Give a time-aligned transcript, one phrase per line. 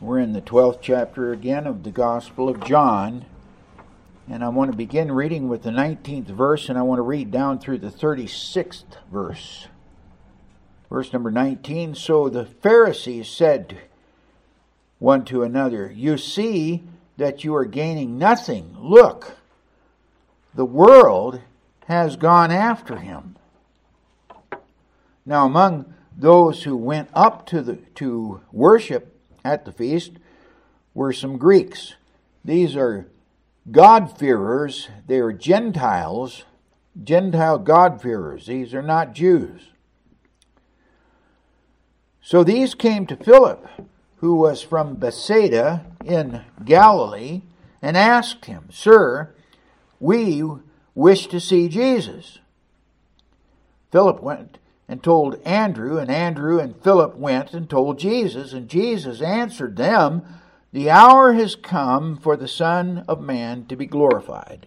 [0.00, 3.26] We're in the 12th chapter again of the Gospel of John.
[4.30, 7.30] And I want to begin reading with the 19th verse, and I want to read
[7.30, 9.68] down through the 36th verse.
[10.88, 13.76] Verse number 19 So the Pharisees said
[14.98, 16.82] one to another, You see
[17.18, 18.74] that you are gaining nothing.
[18.80, 19.36] Look,
[20.54, 21.42] the world
[21.88, 23.36] has gone after him.
[25.26, 29.09] Now, among those who went up to, the, to worship
[29.44, 30.12] at the feast
[30.94, 31.94] were some Greeks.
[32.44, 33.06] These are
[33.70, 34.88] God-fearers.
[35.06, 36.44] They are Gentiles,
[37.02, 38.46] Gentile God-fearers.
[38.46, 39.68] These are not Jews.
[42.22, 43.66] So these came to Philip,
[44.16, 47.42] who was from Bethsaida in Galilee,
[47.82, 49.34] and asked him, Sir,
[49.98, 50.42] we
[50.94, 52.38] wish to see Jesus.
[53.90, 54.58] Philip went
[54.90, 60.22] and told Andrew, and Andrew and Philip went and told Jesus, and Jesus answered them,
[60.72, 64.66] The hour has come for the Son of Man to be glorified.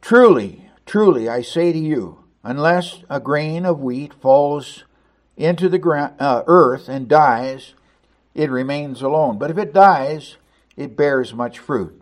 [0.00, 4.84] Truly, truly, I say to you, unless a grain of wheat falls
[5.36, 7.74] into the ground, uh, earth and dies,
[8.34, 9.36] it remains alone.
[9.36, 10.38] But if it dies,
[10.78, 12.01] it bears much fruit.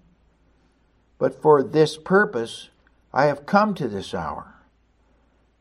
[1.21, 2.71] But for this purpose
[3.13, 4.55] I have come to this hour.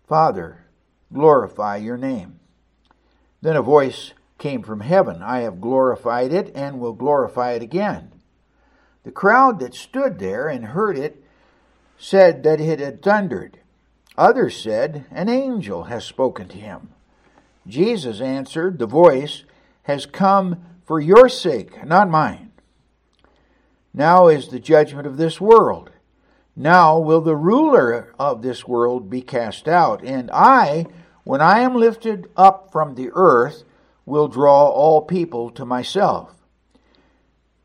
[0.09, 0.65] Father,
[1.13, 2.41] glorify your name.
[3.43, 8.11] Then a voice came from heaven I have glorified it and will glorify it again.
[9.05, 11.23] The crowd that stood there and heard it
[11.99, 13.59] said that it had thundered.
[14.17, 16.89] Others said, An angel has spoken to him.
[17.67, 19.45] Jesus answered, The voice
[19.83, 22.50] has come for your sake, not mine.
[23.93, 25.91] Now is the judgment of this world.
[26.57, 30.05] Now will the ruler of this world be cast out.
[30.05, 30.87] And I,
[31.25, 33.65] when I am lifted up from the earth,
[34.07, 36.35] will draw all people to myself.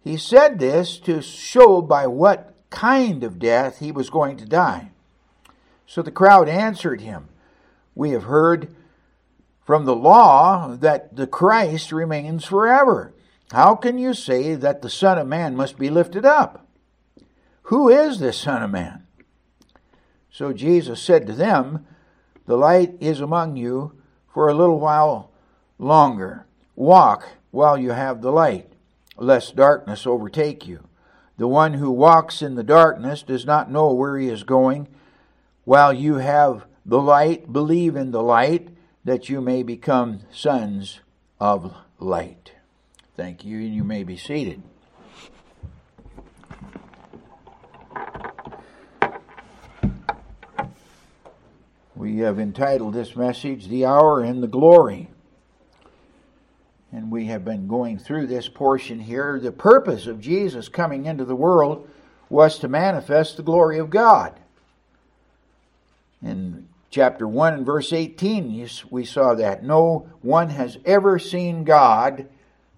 [0.04, 4.92] He said this to show by what kind of death he was going to die.
[5.88, 7.30] So the crowd answered him,
[7.96, 8.76] We have heard
[9.66, 13.15] from the law that the Christ remains forever.
[13.52, 16.68] How can you say that the Son of Man must be lifted up?
[17.64, 19.06] Who is this Son of Man?
[20.32, 21.86] So Jesus said to them,
[22.46, 24.02] The light is among you
[24.34, 25.32] for a little while
[25.78, 26.46] longer.
[26.76, 28.74] Walk while you have the light,
[29.18, 30.88] lest darkness overtake you.
[31.38, 34.88] The one who walks in the darkness does not know where he is going.
[35.64, 38.70] While you have the light, believe in the light,
[39.04, 41.00] that you may become sons
[41.40, 42.55] of light.
[43.18, 44.62] Thank you, and you may be seated.
[51.96, 55.10] We have entitled this message, The Hour and the Glory.
[56.92, 59.40] And we have been going through this portion here.
[59.40, 61.88] The purpose of Jesus coming into the world
[62.30, 64.38] was to manifest the glory of God.
[66.22, 69.64] In chapter 1 and verse 18, we saw that.
[69.64, 72.28] No one has ever seen God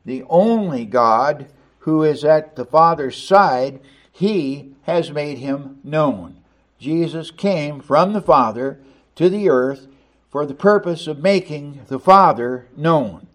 [0.07, 1.47] the only God
[1.79, 6.37] who is at the Father's side, he has made him known.
[6.79, 8.79] Jesus came from the Father
[9.15, 9.87] to the earth
[10.31, 13.27] for the purpose of making the Father known.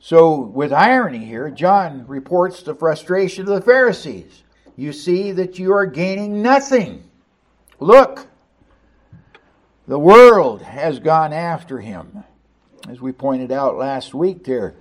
[0.00, 4.42] So, with irony here, John reports the frustration of the Pharisees.
[4.74, 7.04] You see that you are gaining nothing.
[7.78, 8.26] Look,
[9.86, 12.24] the world has gone after him.
[12.88, 14.74] As we pointed out last week there,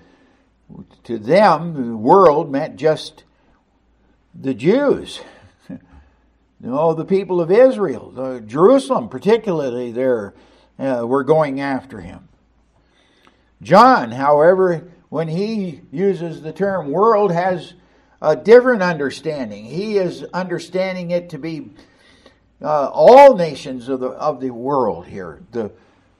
[1.03, 3.23] to them, the world meant just
[4.33, 5.21] the Jews.
[5.69, 5.79] you
[6.59, 10.33] know, the people of Israel, the Jerusalem particularly, there
[10.79, 12.27] uh, were going after him.
[13.61, 17.73] John, however, when he uses the term world, has
[18.21, 19.65] a different understanding.
[19.65, 21.69] He is understanding it to be
[22.61, 25.41] uh, all nations of the of the world here.
[25.51, 25.71] The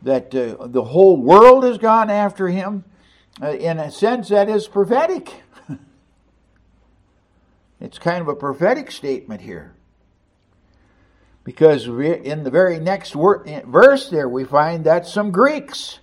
[0.03, 2.83] that uh, the whole world has gone after him.
[3.41, 5.33] Uh, in a sense, that is prophetic.
[7.79, 9.73] it's kind of a prophetic statement here.
[11.43, 15.99] Because in the very next verse there, we find that some Greeks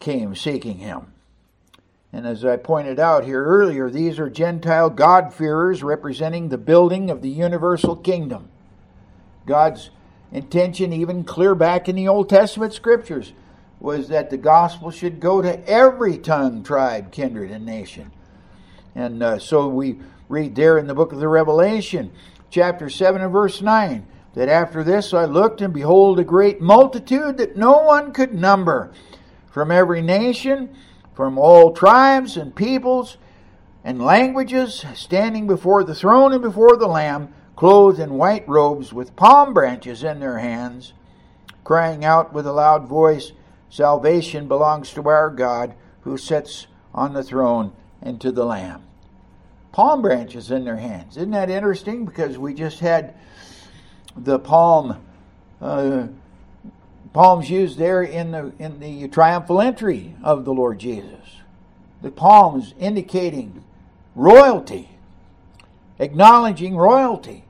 [0.00, 1.12] came seeking him.
[2.12, 7.22] And as I pointed out here earlier, these are Gentile God-fearers representing the building of
[7.22, 8.48] the universal kingdom.
[9.46, 9.90] God's
[10.32, 13.32] intention, even clear back in the Old Testament scriptures,
[13.80, 18.10] was that the gospel should go to every tongue, tribe, kindred, and nation.
[18.94, 22.10] And uh, so we read there in the book of the Revelation,
[22.50, 27.38] chapter 7 and verse 9, that after this I looked, and behold, a great multitude
[27.38, 28.92] that no one could number,
[29.50, 30.74] from every nation,
[31.14, 33.16] from all tribes and peoples
[33.84, 39.16] and languages, standing before the throne and before the Lamb, clothed in white robes, with
[39.16, 40.92] palm branches in their hands,
[41.64, 43.32] crying out with a loud voice,
[43.70, 48.82] Salvation belongs to our God who sits on the throne and to the Lamb.
[49.72, 51.16] Palm branches in their hands.
[51.16, 52.04] Isn't that interesting?
[52.04, 53.14] Because we just had
[54.16, 55.00] the palm
[55.60, 56.08] uh,
[57.12, 61.42] palms used there in the in the triumphal entry of the Lord Jesus.
[62.02, 63.64] The palms indicating
[64.14, 64.90] royalty,
[65.98, 67.44] acknowledging royalty.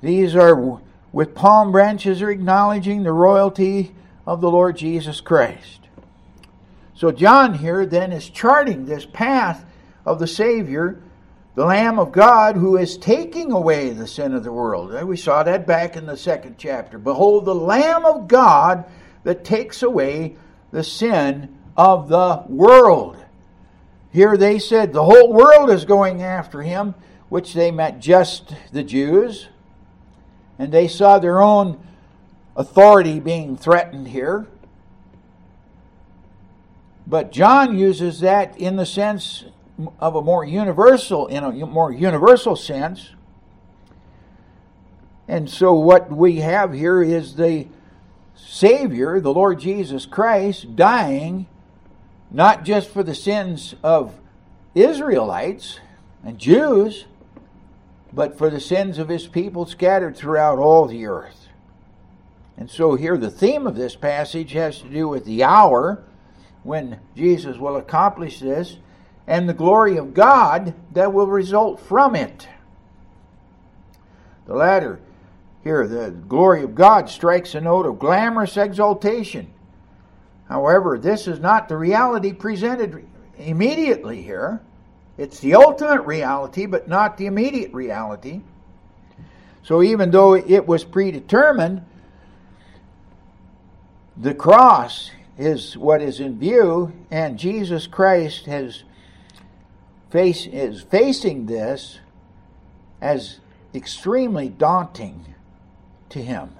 [0.00, 0.80] These are
[1.12, 3.94] with palm branches are acknowledging the royalty
[4.28, 5.88] of the Lord Jesus Christ.
[6.94, 9.64] So John here then is charting this path
[10.04, 11.00] of the Savior,
[11.54, 14.92] the Lamb of God, who is taking away the sin of the world.
[15.08, 16.98] We saw that back in the second chapter.
[16.98, 18.84] Behold, the Lamb of God
[19.24, 20.36] that takes away
[20.72, 23.16] the sin of the world.
[24.12, 26.94] Here they said the whole world is going after him,
[27.30, 29.48] which they meant just the Jews.
[30.58, 31.82] And they saw their own
[32.58, 34.46] authority being threatened here.
[37.06, 39.44] But John uses that in the sense
[40.00, 43.10] of a more universal, in a more universal sense.
[45.28, 47.68] And so what we have here is the
[48.34, 51.46] Savior, the Lord Jesus Christ, dying
[52.30, 54.20] not just for the sins of
[54.74, 55.80] Israelites
[56.24, 57.06] and Jews,
[58.12, 61.47] but for the sins of his people scattered throughout all the earth.
[62.58, 66.02] And so here the theme of this passage has to do with the hour
[66.64, 68.78] when Jesus will accomplish this
[69.28, 72.48] and the glory of God that will result from it.
[74.46, 74.98] The latter,
[75.62, 79.52] here, the glory of God strikes a note of glamorous exaltation.
[80.48, 83.06] However, this is not the reality presented
[83.38, 84.62] immediately here.
[85.16, 88.40] It's the ultimate reality, but not the immediate reality.
[89.62, 91.84] So even though it was predetermined,
[94.20, 98.82] the cross is what is in view, and Jesus Christ has
[100.10, 102.00] face is facing this
[103.00, 103.38] as
[103.74, 105.34] extremely daunting
[106.08, 106.50] to him.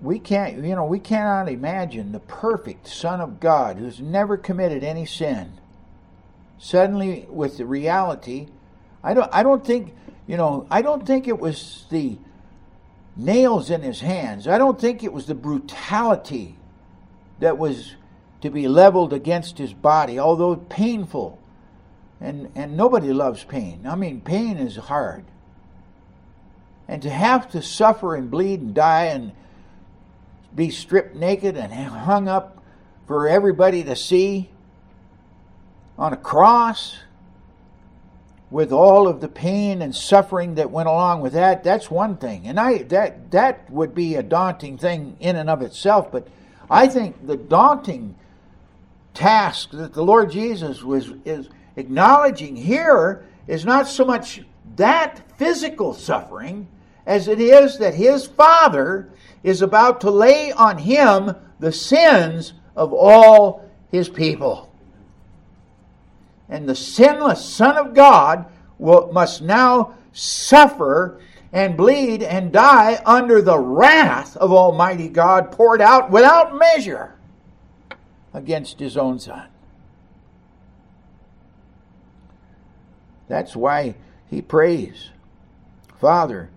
[0.00, 4.84] We can't, you know, we cannot imagine the perfect Son of God who's never committed
[4.84, 5.54] any sin.
[6.58, 8.46] Suddenly, with the reality,
[9.02, 9.92] I don't, I don't think,
[10.28, 12.16] you know, I don't think it was the
[13.16, 14.48] nails in his hands.
[14.48, 16.56] I don't think it was the brutality
[17.40, 17.94] that was
[18.40, 21.38] to be leveled against his body, although painful.
[22.20, 23.86] And, and nobody loves pain.
[23.86, 25.24] I mean, pain is hard.
[26.86, 29.32] And to have to suffer and bleed and die and
[30.54, 32.62] be stripped naked and hung up
[33.06, 34.50] for everybody to see
[35.98, 36.96] on a cross
[38.54, 42.46] with all of the pain and suffering that went along with that, that's one thing.
[42.46, 46.28] And I that that would be a daunting thing in and of itself, but
[46.70, 48.14] I think the daunting
[49.12, 54.42] task that the Lord Jesus was is acknowledging here is not so much
[54.76, 56.68] that physical suffering
[57.06, 59.10] as it is that his father
[59.42, 64.72] is about to lay on him the sins of all his people
[66.48, 68.46] and the sinless Son of God
[68.78, 71.20] will, must now suffer
[71.52, 77.14] and bleed and die under the wrath of Almighty God poured out without measure
[78.32, 79.46] against his own Son.
[83.28, 83.94] That's why
[84.28, 85.10] he prays,
[86.00, 86.50] Father,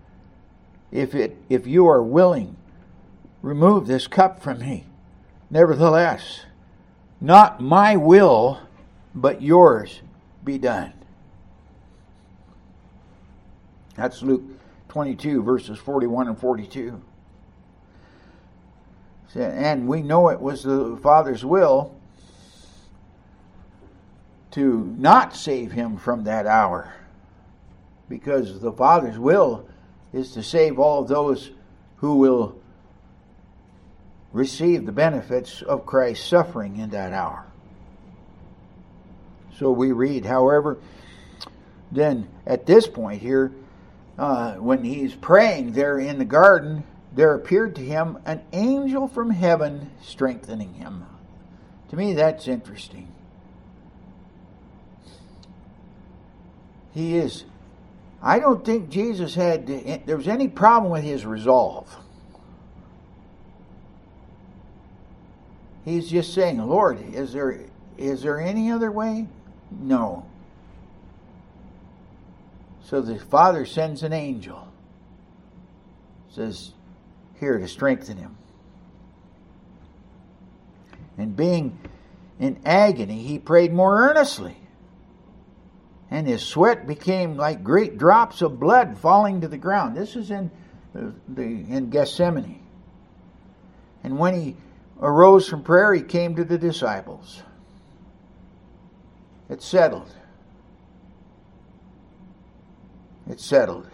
[0.90, 2.56] if it if you are willing,
[3.40, 4.86] remove this cup from me.
[5.50, 6.44] Nevertheless,
[7.20, 8.60] not my will,
[9.20, 10.00] but yours
[10.44, 10.92] be done.
[13.96, 14.44] That's Luke
[14.88, 17.02] 22, verses 41 and 42.
[19.34, 21.94] And we know it was the Father's will
[24.52, 26.94] to not save him from that hour.
[28.08, 29.68] because the Father's will
[30.12, 31.50] is to save all those
[31.96, 32.58] who will
[34.32, 37.44] receive the benefits of Christ's suffering in that hour.
[39.58, 40.78] So we read, however,
[41.90, 43.52] then at this point here,
[44.16, 46.84] uh, when he's praying there in the garden,
[47.14, 51.06] there appeared to him an angel from heaven strengthening him.
[51.90, 53.12] To me, that's interesting.
[56.92, 57.44] He is.
[58.22, 59.66] I don't think Jesus had,
[60.06, 61.96] there was any problem with his resolve.
[65.84, 67.60] He's just saying, Lord, is there
[67.96, 69.26] is there any other way?
[69.70, 70.26] No.
[72.84, 74.66] So the Father sends an angel.
[76.30, 76.72] Says,
[77.38, 78.36] here to strengthen him.
[81.16, 81.78] And being
[82.38, 84.56] in agony, he prayed more earnestly.
[86.10, 89.96] And his sweat became like great drops of blood falling to the ground.
[89.96, 90.50] This is in
[90.94, 92.62] the, in Gethsemane.
[94.02, 94.56] And when he
[95.00, 97.42] arose from prayer, he came to the disciples.
[99.48, 100.10] It's settled.
[103.28, 103.88] It's settled.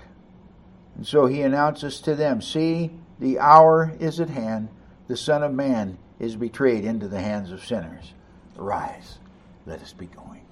[0.97, 4.69] And so he announces to them See, the hour is at hand.
[5.07, 8.15] The Son of Man is betrayed into the hands of sinners.
[8.59, 9.19] Arise,
[9.67, 10.43] let us be going.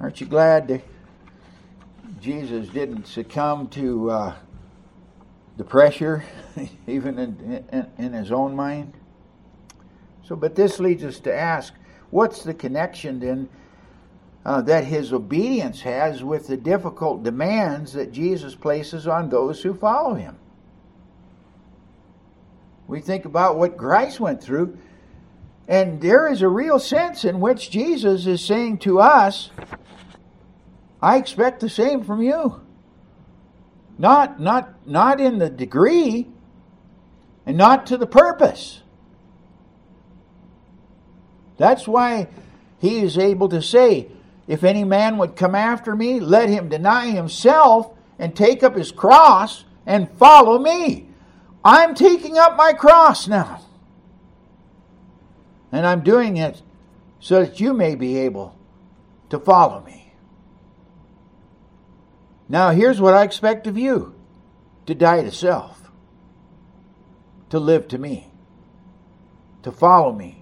[0.00, 0.82] Aren't you glad that
[2.20, 4.34] Jesus didn't succumb to uh,
[5.56, 6.24] the pressure,
[6.86, 8.94] even in, in, in his own mind.
[10.24, 11.72] So, but this leads us to ask
[12.10, 13.48] what's the connection then
[14.44, 19.74] uh, that his obedience has with the difficult demands that Jesus places on those who
[19.74, 20.36] follow him?
[22.86, 24.78] We think about what Christ went through,
[25.66, 29.50] and there is a real sense in which Jesus is saying to us,
[31.02, 32.60] I expect the same from you.
[33.98, 36.28] Not, not, not in the degree
[37.46, 38.82] and not to the purpose.
[41.56, 42.28] That's why
[42.78, 44.08] he is able to say,
[44.46, 48.92] If any man would come after me, let him deny himself and take up his
[48.92, 51.08] cross and follow me.
[51.64, 53.62] I'm taking up my cross now.
[55.72, 56.62] And I'm doing it
[57.18, 58.56] so that you may be able
[59.30, 60.12] to follow me.
[62.48, 64.14] Now, here's what I expect of you
[64.86, 65.90] to die to self,
[67.50, 68.30] to live to me,
[69.64, 70.35] to follow me.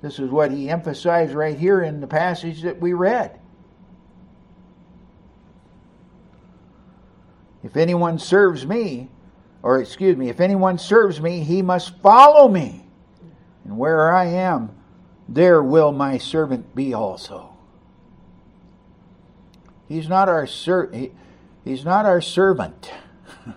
[0.00, 3.40] This is what he emphasized right here in the passage that we read.
[7.64, 9.10] If anyone serves me,
[9.62, 12.86] or excuse me, if anyone serves me, he must follow me.
[13.64, 14.70] And where I am,
[15.28, 17.50] there will my servant be also.
[19.88, 21.12] He's not our ser- he,
[21.64, 22.92] he's not our servant.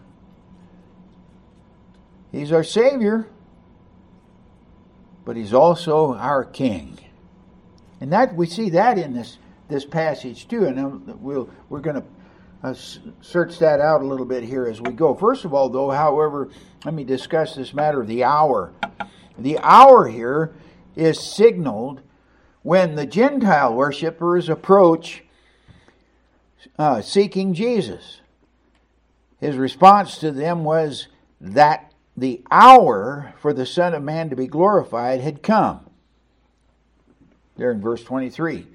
[2.32, 3.28] he's our savior,
[5.26, 6.98] but he's also our king.
[8.00, 9.38] And that we see that in this
[9.68, 12.04] this passage too, and we'll we're going to
[12.64, 12.74] uh,
[13.22, 15.16] search that out a little bit here as we go.
[15.16, 16.50] First of all, though, however,
[16.86, 18.74] let me discuss this matter of the hour.
[19.38, 20.54] The hour here
[20.96, 22.02] is signaled
[22.62, 25.24] when the Gentile worshippers approach
[26.78, 28.22] uh, seeking Jesus.
[29.40, 31.08] His response to them was
[31.40, 31.91] that
[32.22, 35.80] the hour for the Son of Man to be glorified had come.
[37.58, 38.68] There in verse 23.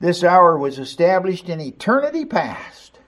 [0.00, 2.98] This hour was established in eternity past.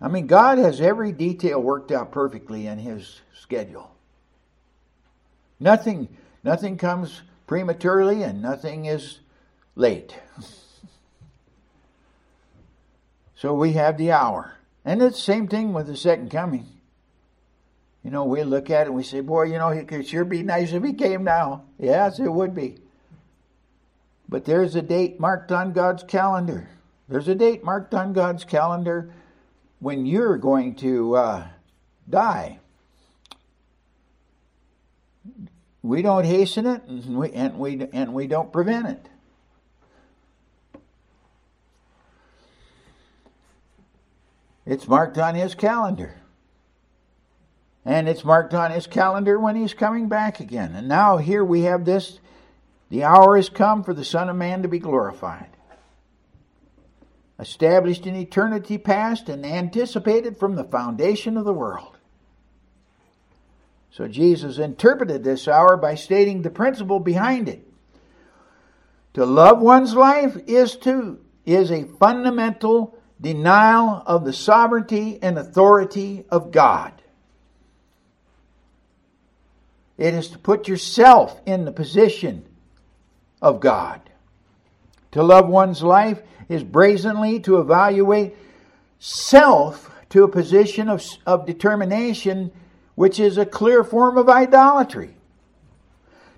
[0.00, 3.94] I mean, God has every detail worked out perfectly in His schedule.
[5.60, 6.08] Nothing,
[6.42, 9.20] nothing comes prematurely, and nothing is
[9.76, 10.16] late.
[13.38, 14.56] So we have the hour.
[14.86, 16.64] And it's the same thing with the second coming.
[18.04, 20.24] You know, we look at it and we say, boy, you know, it could sure
[20.24, 21.64] be nice if he came now.
[21.76, 22.76] Yes, it would be.
[24.28, 26.68] But there's a date marked on God's calendar.
[27.08, 29.12] There's a date marked on God's calendar
[29.80, 31.48] when you're going to uh,
[32.08, 32.60] die.
[35.82, 39.08] We don't hasten it, and we, and we and we don't prevent it.
[44.66, 46.16] It's marked on his calendar.
[47.84, 50.74] And it's marked on his calendar when he's coming back again.
[50.74, 52.18] And now here we have this
[52.88, 55.48] the hour has come for the Son of Man to be glorified.
[57.38, 61.96] Established in eternity past and anticipated from the foundation of the world.
[63.90, 67.66] So Jesus interpreted this hour by stating the principle behind it.
[69.14, 76.24] To love one's life is to is a fundamental denial of the sovereignty and authority
[76.30, 76.92] of God.
[79.98, 82.44] It is to put yourself in the position
[83.40, 84.00] of God.
[85.12, 88.34] To love one's life is brazenly to evaluate
[88.98, 92.52] self to a position of, of determination,
[92.94, 95.16] which is a clear form of idolatry.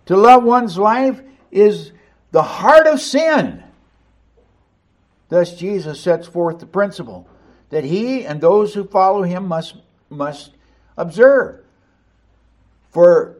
[0.07, 1.21] To love one's life
[1.51, 1.93] is
[2.31, 3.63] the heart of sin.
[5.29, 7.29] Thus, Jesus sets forth the principle
[7.71, 9.77] that he and those who follow him must,
[10.09, 10.53] must
[10.97, 11.65] observe.
[12.91, 13.37] For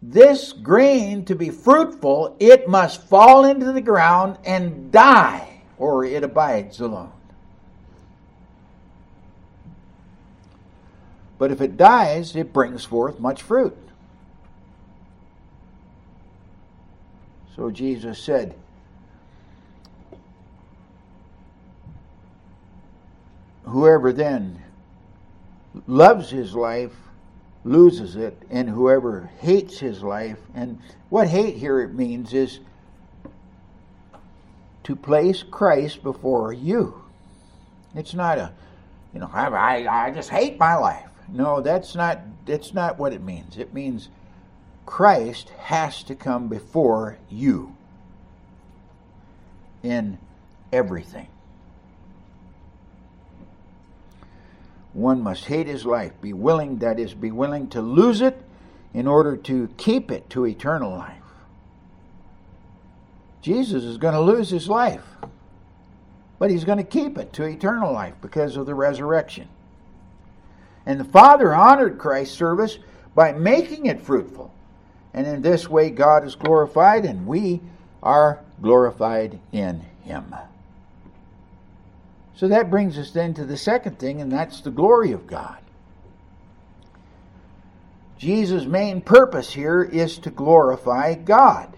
[0.00, 6.22] this grain to be fruitful, it must fall into the ground and die, or it
[6.22, 7.10] abides alone.
[11.38, 13.76] But if it dies, it brings forth much fruit.
[17.56, 18.54] So Jesus said,
[23.64, 24.62] Whoever then
[25.86, 26.92] loves his life
[27.64, 30.78] loses it, and whoever hates his life, and
[31.08, 32.60] what hate here it means is
[34.84, 37.02] to place Christ before you.
[37.94, 38.52] It's not a,
[39.14, 41.08] you know, I, I, I just hate my life.
[41.28, 43.56] No, that's not, that's not what it means.
[43.56, 44.10] It means
[44.84, 47.74] Christ has to come before you
[49.82, 50.18] in
[50.70, 51.28] everything.
[54.94, 58.40] One must hate his life, be willing, that is, be willing to lose it
[58.94, 61.18] in order to keep it to eternal life.
[63.42, 65.04] Jesus is going to lose his life,
[66.38, 69.48] but he's going to keep it to eternal life because of the resurrection.
[70.86, 72.78] And the Father honored Christ's service
[73.14, 74.52] by making it fruitful.
[75.12, 77.60] And in this way, God is glorified, and we
[78.02, 80.34] are glorified in Him.
[82.36, 85.58] So that brings us then to the second thing, and that's the glory of God.
[88.18, 91.76] Jesus' main purpose here is to glorify God.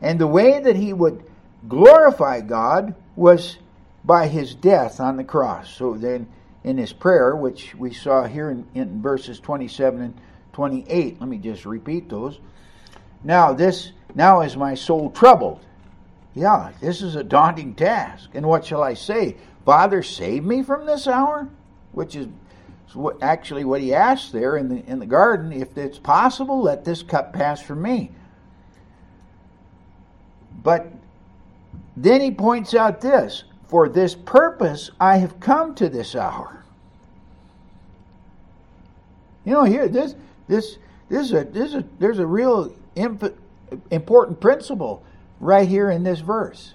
[0.00, 1.24] And the way that he would
[1.68, 3.58] glorify God was
[4.04, 5.70] by his death on the cross.
[5.70, 6.26] So then,
[6.62, 10.14] in his prayer, which we saw here in, in verses 27 and
[10.52, 12.38] 28, let me just repeat those.
[13.24, 15.60] Now, this, now is my soul troubled.
[16.34, 18.30] Yeah, this is a daunting task.
[18.34, 19.36] And what shall I say?
[19.64, 21.48] Father, save me from this hour?
[21.92, 22.28] Which is
[23.20, 25.52] actually what he asked there in the, in the garden.
[25.52, 28.10] If it's possible, let this cup pass from me.
[30.62, 30.92] But
[31.96, 36.64] then he points out this For this purpose I have come to this hour.
[39.44, 40.14] You know, here, this,
[40.48, 43.36] this, this is a, this is a, there's a real imp-
[43.90, 45.02] important principle
[45.40, 46.74] right here in this verse.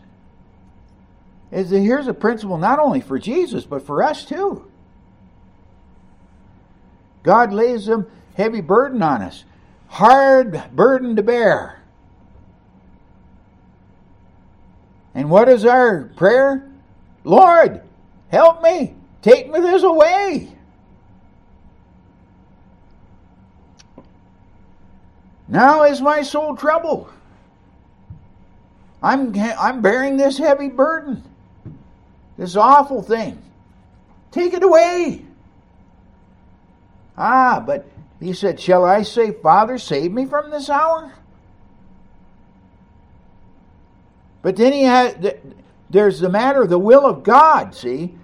[1.51, 4.69] Is that here's a principle not only for Jesus, but for us too.
[7.23, 9.45] God lays a heavy burden on us,
[9.87, 11.81] hard burden to bear.
[15.13, 16.69] And what is our prayer?
[17.23, 17.81] Lord,
[18.29, 18.95] help me.
[19.21, 20.51] Take me this away.
[25.47, 27.09] Now is my soul troubled.
[29.05, 31.23] I'm, I'm bearing this heavy burden,
[32.39, 33.39] this awful thing.
[34.31, 35.23] Take it away.
[37.15, 37.85] Ah, but
[38.19, 41.13] he said, Shall I say, Father, save me from this hour?
[44.41, 45.39] But then he had,
[45.91, 48.15] there's the matter of the will of God, see?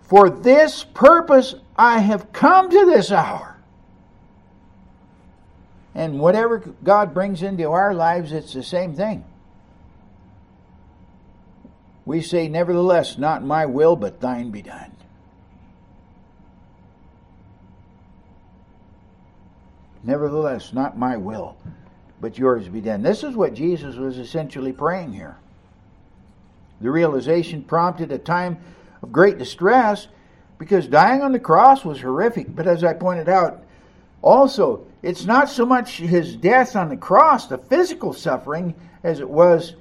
[0.00, 3.58] For this purpose I have come to this hour.
[5.94, 9.24] And whatever God brings into our lives, it's the same thing.
[12.04, 14.92] We say, Nevertheless, not my will, but thine be done.
[20.04, 21.56] Nevertheless, not my will,
[22.20, 23.02] but yours be done.
[23.02, 25.36] This is what Jesus was essentially praying here.
[26.80, 28.58] The realization prompted a time
[29.02, 30.08] of great distress
[30.58, 32.54] because dying on the cross was horrific.
[32.54, 33.62] But as I pointed out,
[34.22, 39.28] also, it's not so much his death on the cross, the physical suffering, as it
[39.28, 39.74] was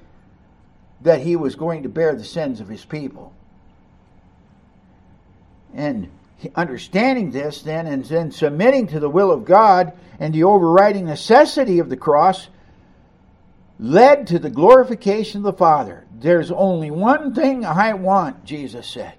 [1.04, 3.34] that he was going to bear the sins of his people.
[5.74, 6.10] And
[6.56, 11.80] understanding this then and then submitting to the will of God and the overriding necessity
[11.80, 12.48] of the cross
[13.80, 16.06] led to the glorification of the Father.
[16.20, 19.14] There's only one thing I want, Jesus said,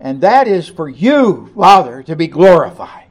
[0.00, 3.07] and that is for you, Father, to be glorified.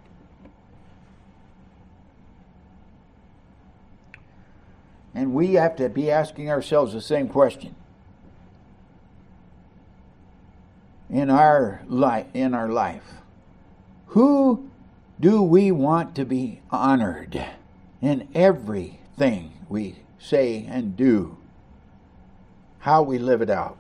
[5.18, 7.74] And we have to be asking ourselves the same question.
[11.10, 13.16] In our life, in our life,
[14.10, 14.70] who
[15.20, 17.44] do we want to be honored
[18.00, 21.36] in everything we say and do?
[22.78, 23.80] How we live it out.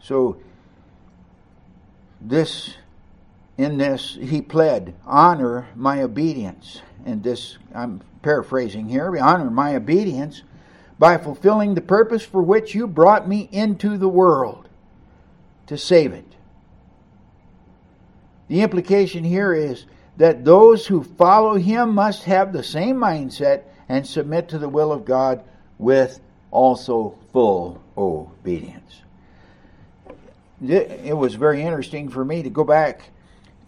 [0.00, 0.38] So
[2.18, 2.76] this
[3.58, 6.82] in this he pled, honor my obedience.
[7.04, 10.42] And this I'm paraphrasing here, honor my obedience
[10.98, 14.68] by fulfilling the purpose for which you brought me into the world
[15.66, 16.36] to save it.
[18.48, 24.06] The implication here is that those who follow him must have the same mindset and
[24.06, 25.44] submit to the will of God
[25.78, 29.02] with also full obedience.
[30.62, 33.10] It was very interesting for me to go back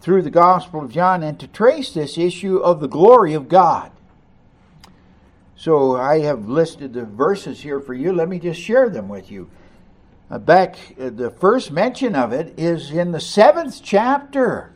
[0.01, 3.91] through the Gospel of John and to trace this issue of the glory of God.
[5.55, 8.13] So I have listed the verses here for you.
[8.13, 9.49] Let me just share them with you.
[10.31, 14.71] Uh, back, uh, the first mention of it is in the seventh chapter.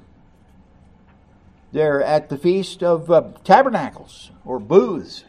[1.72, 5.24] There at the Feast of uh, Tabernacles or Booths.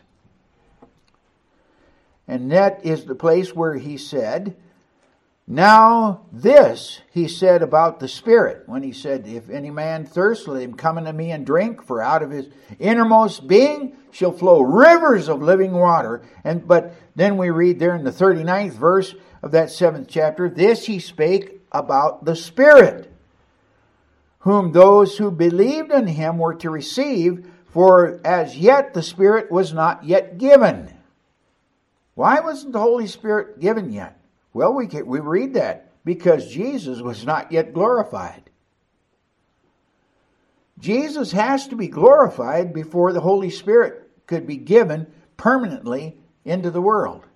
[2.27, 4.57] And that is the place where he said,
[5.47, 10.63] now, this he said about the Spirit, when he said, If any man thirst, let
[10.63, 12.47] him come unto me and drink, for out of his
[12.79, 16.23] innermost being shall flow rivers of living water.
[16.45, 20.87] And but then we read there in the 39th verse of that seventh chapter, this
[20.87, 23.13] he spake about the Spirit,
[24.41, 29.75] whom those who believed in him were to receive, for as yet the Spirit was
[29.75, 30.95] not yet given.
[32.15, 34.19] Why wasn't the Holy Spirit given yet?
[34.55, 38.49] Well, we, we read that because Jesus was not yet glorified.
[40.79, 46.81] Jesus has to be glorified before the Holy Spirit could be given permanently into the
[46.81, 47.27] world.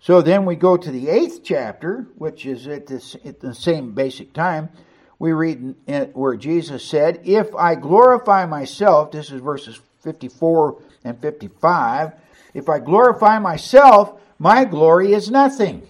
[0.00, 3.92] So then we go to the eighth chapter, which is at, this, at the same
[3.92, 4.70] basic time.
[5.18, 5.74] We read
[6.12, 12.12] where Jesus said, If I glorify myself, this is verses 54 and 55,
[12.52, 15.88] if I glorify myself, my glory is nothing.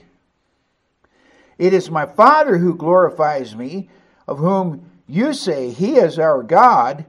[1.59, 3.89] It is my Father who glorifies me,
[4.29, 7.05] of whom you say he is our God,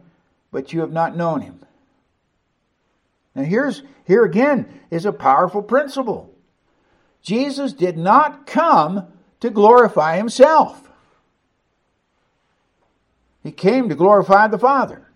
[0.51, 1.59] but you have not known him.
[3.35, 6.33] Now here's here again is a powerful principle.
[7.21, 9.05] Jesus did not come
[9.41, 10.89] to glorify himself.
[13.43, 15.11] He came to glorify the Father.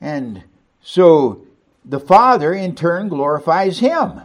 [0.00, 0.44] And
[0.82, 1.48] so
[1.84, 4.20] the Father in turn glorifies Him.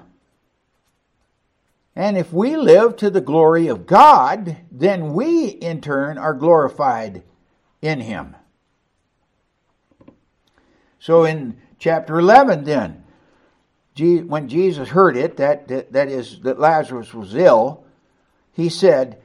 [1.95, 7.23] And if we live to the glory of God, then we in turn are glorified
[7.81, 8.35] in Him.
[10.99, 13.03] So in chapter 11, then,
[13.97, 17.83] when Jesus heard it, that, that, is, that Lazarus was ill,
[18.53, 19.19] he said,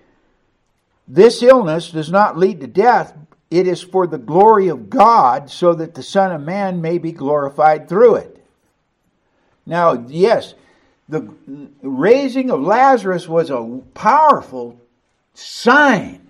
[1.07, 3.15] This illness does not lead to death,
[3.53, 7.13] it is for the glory of God, so that the Son of Man may be
[7.13, 8.43] glorified through it.
[9.67, 10.55] Now, yes,
[11.09, 11.29] the
[11.83, 14.81] raising of Lazarus was a powerful
[15.35, 16.27] sign.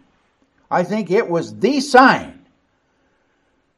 [0.71, 2.45] I think it was the sign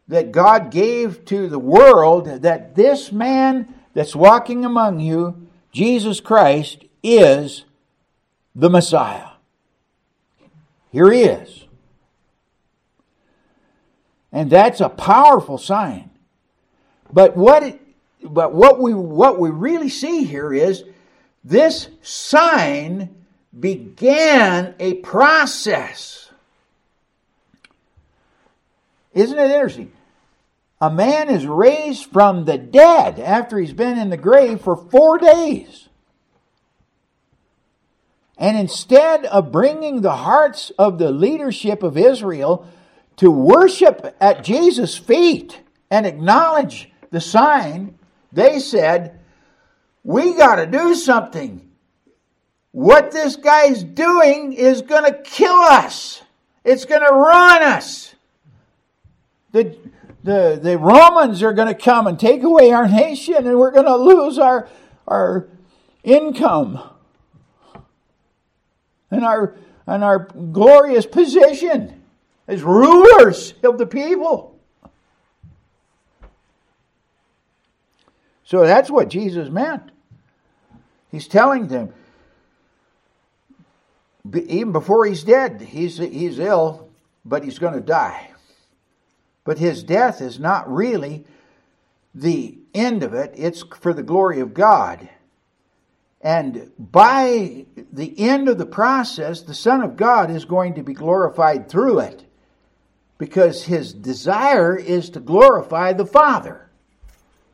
[0.09, 6.85] that God gave to the world that this man that's walking among you, Jesus Christ,
[7.03, 7.65] is
[8.55, 9.29] the Messiah.
[10.91, 11.64] Here he is.
[14.35, 16.11] And that's a powerful sign.
[17.11, 17.81] But what it,
[18.21, 20.83] but what we what we really see here is
[21.45, 23.15] this sign
[23.59, 26.31] began a process.
[29.13, 29.93] Isn't it interesting?
[30.81, 35.17] A man is raised from the dead after he's been in the grave for four
[35.17, 35.89] days.
[38.37, 42.67] And instead of bringing the hearts of the leadership of Israel
[43.17, 47.99] to worship at Jesus' feet and acknowledge the sign,
[48.33, 49.21] they said,
[50.03, 51.71] We got to do something.
[52.73, 56.23] What this guy's doing is going to kill us,
[56.65, 58.15] it's going to ruin us.
[59.53, 59.79] The,
[60.25, 63.87] the, the Romans are going to come and take away our nation, and we're going
[63.87, 64.69] to lose our,
[65.07, 65.47] our
[66.03, 66.83] income
[69.13, 69.55] and our,
[69.87, 72.04] and our glorious position
[72.47, 74.59] as rulers of the people.
[78.45, 79.91] So that's what Jesus meant.
[81.11, 81.93] He's telling them,
[84.35, 86.89] even before he's dead, he's, he's ill,
[87.25, 88.31] but he's going to die.
[89.45, 91.25] But his death is not really
[92.15, 95.09] the end of it, it's for the glory of God.
[96.21, 100.95] And by the end of the process, the Son of God is going to be
[100.95, 102.25] glorified through it
[103.25, 106.69] because his desire is to glorify the Father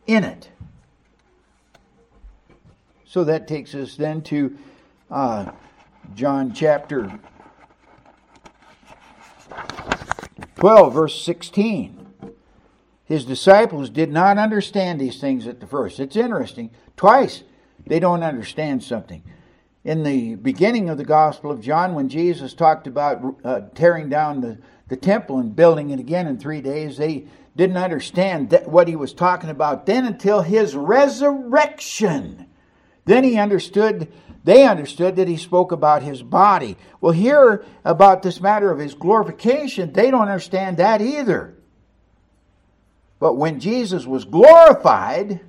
[0.05, 0.49] in it.
[3.05, 4.59] So that takes us then to
[5.13, 5.53] uh,
[6.17, 7.21] John chapter
[10.57, 12.09] 12, verse 16.
[13.05, 16.01] His disciples did not understand these things at the first.
[16.01, 16.71] It's interesting.
[16.97, 17.45] Twice
[17.87, 19.23] they don't understand something.
[19.85, 24.41] In the beginning of the Gospel of John, when Jesus talked about uh, tearing down
[24.41, 24.59] the,
[24.91, 27.25] the temple and building it again in three days, they
[27.57, 32.47] didn't understand what he was talking about then until his resurrection.
[33.05, 36.77] Then he understood, they understood that he spoke about his body.
[37.01, 41.55] Well, here about this matter of his glorification, they don't understand that either.
[43.21, 45.41] But when Jesus was glorified,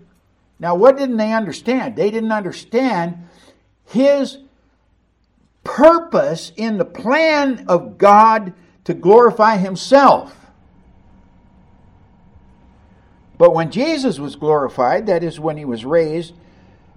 [0.60, 1.95] now what didn't they understand?
[1.95, 3.27] They didn't understand
[3.86, 4.38] his
[5.63, 8.54] purpose in the plan of God
[8.86, 10.36] to glorify himself.
[13.38, 16.34] But when Jesus was glorified, that is when he was raised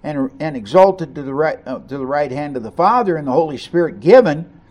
[0.03, 3.27] and, and exalted to the right uh, to the right hand of the Father and
[3.27, 4.61] the Holy Spirit given,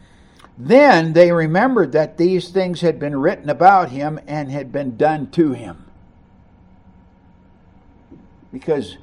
[0.56, 5.28] then they remembered that these things had been written about him and had been done
[5.32, 5.84] to him.
[8.52, 8.96] Because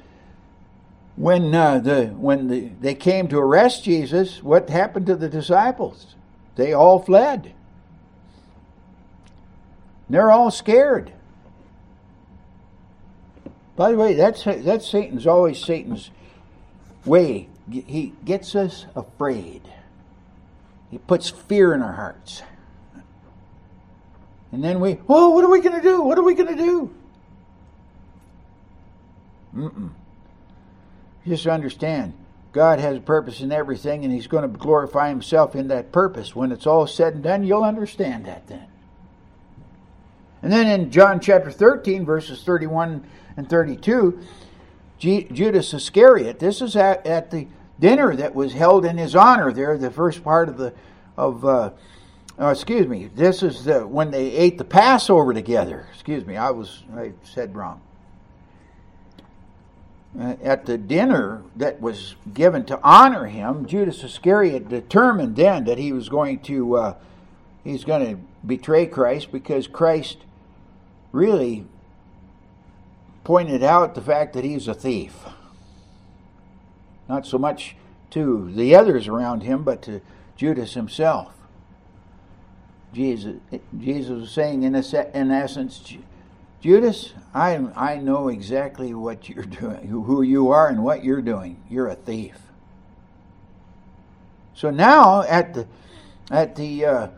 [1.16, 6.14] when uh, the when the, they came to arrest Jesus, what happened to the disciples?
[6.56, 7.52] They all fled.
[10.08, 11.12] They're all scared.
[13.76, 16.10] By the way, that's that's Satan's always Satan's
[17.04, 17.48] way.
[17.70, 19.62] He gets us afraid.
[20.90, 22.42] He puts fear in our hearts.
[24.52, 26.02] And then we, oh, what are we going to do?
[26.02, 26.94] What are we going to do?
[29.56, 29.90] Mm-mm.
[31.26, 32.12] Just understand,
[32.52, 36.36] God has a purpose in everything, and He's going to glorify Himself in that purpose.
[36.36, 38.66] When it's all said and done, you'll understand that then.
[40.42, 43.04] And then in John chapter 13, verses 31
[43.36, 44.20] and 32,
[44.98, 47.46] G- Judas Iscariot, this is at, at the
[47.78, 50.72] dinner that was held in his honor there, the first part of the,
[51.16, 51.70] of, uh,
[52.40, 55.86] uh, excuse me, this is the, when they ate the Passover together.
[55.92, 57.80] Excuse me, I was, I said wrong.
[60.18, 65.78] Uh, at the dinner that was given to honor him, Judas Iscariot determined then that
[65.78, 66.94] he was going to uh,
[67.64, 70.18] he's going to betray Christ because Christ
[71.12, 71.66] really
[73.24, 75.14] pointed out the fact that he's a thief.
[77.08, 77.76] Not so much
[78.10, 80.00] to the others around him, but to
[80.36, 81.32] Judas himself.
[82.92, 83.36] Jesus,
[83.78, 85.94] Jesus was saying, in, essence,
[86.60, 91.62] Judas, I, I know exactly what you're doing, who you are, and what you're doing.
[91.70, 92.36] You're a thief.
[94.54, 95.66] So now at the
[96.30, 97.08] at the uh,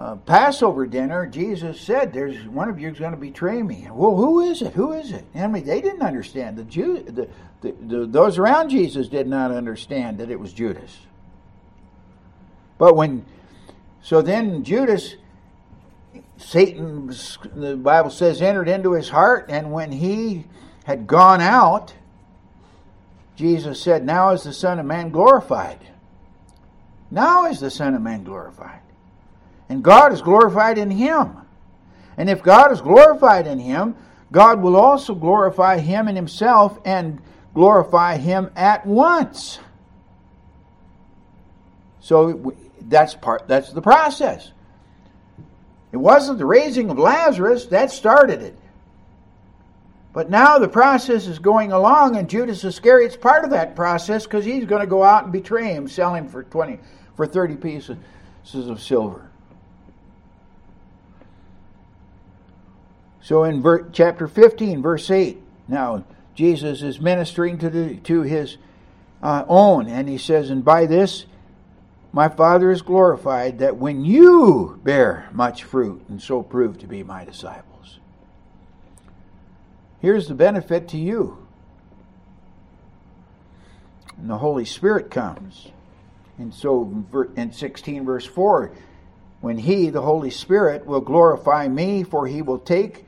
[0.00, 4.16] uh, Passover dinner, Jesus said, "There's one of you is going to betray me." Well,
[4.16, 4.72] who is it?
[4.72, 5.24] Who is it?
[5.34, 6.56] I mean, they didn't understand.
[6.56, 7.28] The Jew, the,
[7.60, 10.98] the, the, those around Jesus did not understand that it was Judas.
[12.78, 13.26] But when,
[14.00, 15.16] so then Judas
[16.38, 17.12] Satan,
[17.54, 20.44] the Bible says, entered into his heart, and when he
[20.84, 21.94] had gone out,
[23.36, 25.78] Jesus said, Now is the Son of Man glorified.
[27.10, 28.80] Now is the Son of Man glorified.
[29.70, 31.36] And God is glorified in him.
[32.18, 33.96] And if God is glorified in him,
[34.32, 37.22] God will also glorify him in himself and
[37.54, 39.60] glorify him at once.
[42.00, 44.50] So that's part that's the process.
[45.92, 48.58] It wasn't the raising of Lazarus that started it.
[50.12, 54.44] But now the process is going along, and Judas Iscariot's part of that process because
[54.44, 56.80] he's going to go out and betray him, sell him for twenty,
[57.14, 57.96] for thirty pieces
[58.52, 59.29] of silver.
[63.30, 66.02] So in ver- chapter fifteen, verse eight, now
[66.34, 68.56] Jesus is ministering to the to his
[69.22, 71.26] uh, own, and he says, "And by this
[72.10, 77.04] my Father is glorified that when you bear much fruit and so prove to be
[77.04, 78.00] my disciples.
[80.00, 81.46] Here's the benefit to you.
[84.18, 85.68] And the Holy Spirit comes.
[86.36, 87.04] And so
[87.36, 88.72] in 16 verse 4,
[89.40, 93.06] when he, the Holy Spirit, will glorify me, for he will take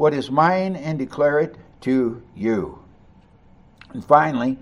[0.00, 2.82] what is mine and declare it to you.
[3.92, 4.56] And finally,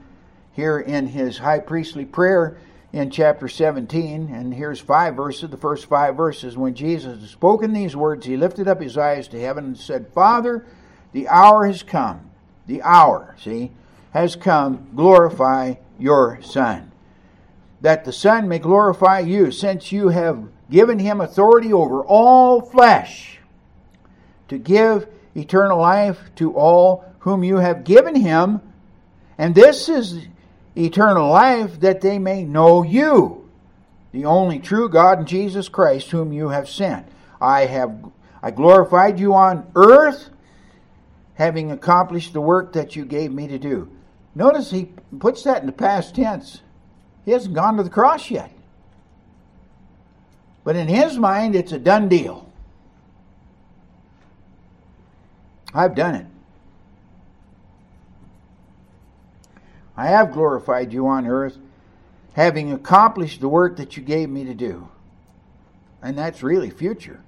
[0.51, 2.59] here in his high priestly prayer,
[2.93, 6.57] in chapter 17, and here's five verses, the first five verses.
[6.57, 10.13] When Jesus had spoken these words, he lifted up his eyes to heaven and said,
[10.13, 10.67] Father,
[11.13, 12.33] the hour has come.
[12.67, 13.71] The hour, see,
[14.11, 14.89] has come.
[14.97, 16.91] Glorify your Son.
[17.81, 23.39] That the Son may glorify you, since you have given him authority over all flesh,
[24.49, 25.07] to give
[25.39, 28.61] eternal life to all whom you have given him.
[29.39, 30.27] And this is
[30.77, 33.49] eternal life, that they may know you,
[34.13, 37.07] the only true God and Jesus Christ, whom you have sent.
[37.41, 38.11] I have
[38.43, 40.31] I glorified you on earth,
[41.35, 43.91] having accomplished the work that you gave me to do.
[44.35, 46.61] Notice he puts that in the past tense.
[47.25, 48.53] He hasn't gone to the cross yet.
[50.65, 52.48] But in his mind, it's a done deal.
[55.75, 56.27] I've done it.
[59.97, 61.59] I have glorified you on earth,
[62.35, 64.89] having accomplished the work that you gave me to do.
[66.01, 67.21] And that's really future.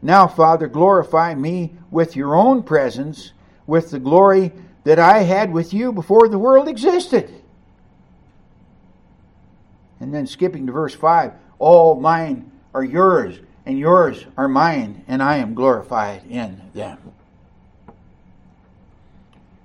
[0.00, 3.32] Now, Father, glorify me with your own presence,
[3.66, 4.52] with the glory
[4.84, 7.42] that I had with you before the world existed.
[10.00, 15.22] And then skipping to verse 5 all mine are yours, and yours are mine, and
[15.22, 16.98] I am glorified in them.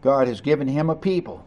[0.02, 1.46] God has given him a people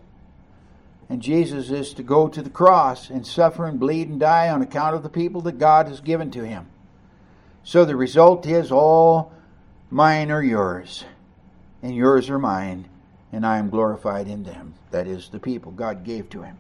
[1.13, 4.63] and Jesus is to go to the cross and suffer and bleed and die on
[4.63, 6.69] account of the people that God has given to him.
[7.65, 9.31] So the result is all
[9.91, 11.05] mine are yours,
[11.83, 12.89] and yours are mine,
[13.31, 14.73] and I am glorified in them.
[14.91, 16.57] That is, the people God gave to him.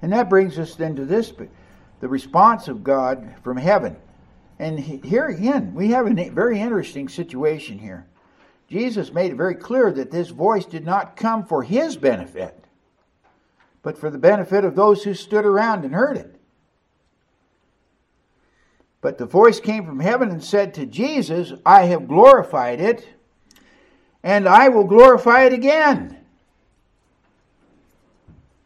[0.00, 1.34] And that brings us then to this
[2.00, 3.94] the response of God from heaven.
[4.62, 8.06] And here again, we have a very interesting situation here.
[8.68, 12.62] Jesus made it very clear that this voice did not come for his benefit
[13.82, 16.36] but for the benefit of those who stood around and heard it.
[19.00, 23.08] But the voice came from heaven and said to Jesus, I have glorified it,
[24.22, 26.16] and I will glorify it again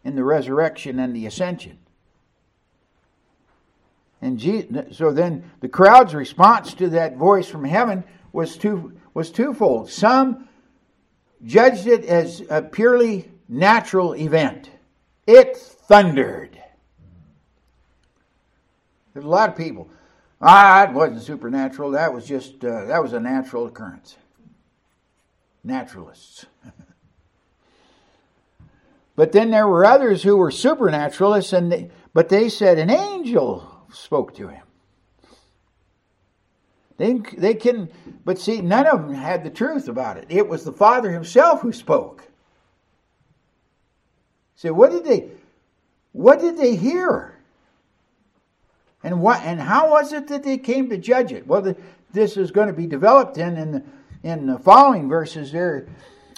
[0.04, 1.78] in the resurrection and the ascension.
[4.22, 9.30] And Jesus, so then the crowd's response to that voice from heaven was two was
[9.30, 9.90] twofold.
[9.90, 10.48] Some
[11.44, 14.70] judged it as a purely natural event.
[15.26, 16.60] It thundered.
[19.12, 19.88] There's a lot of people.
[20.40, 21.92] Ah, it wasn't supernatural.
[21.92, 24.16] That was just uh, that was a natural occurrence.
[25.64, 26.46] Naturalists.
[29.16, 33.75] but then there were others who were supernaturalists, and they, but they said an angel
[33.92, 34.62] spoke to him.
[36.96, 37.90] They they can,
[38.24, 40.26] but see, none of them had the truth about it.
[40.28, 42.24] It was the Father Himself who spoke.
[44.56, 45.28] Say, what did they
[46.12, 47.34] what did they hear?
[49.02, 51.46] And what and how was it that they came to judge it?
[51.46, 51.76] Well, the,
[52.12, 53.82] this is going to be developed in in the,
[54.22, 55.86] in the following verses there,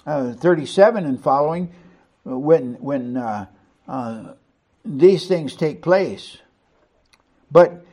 [0.04, 1.72] uh, 37 and following,
[2.26, 3.46] uh, when when uh,
[3.86, 4.32] uh,
[4.84, 6.38] these things take place.
[7.50, 7.84] But